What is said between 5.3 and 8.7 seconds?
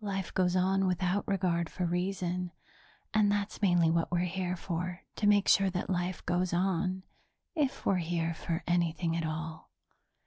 sure that life goes on if we're here for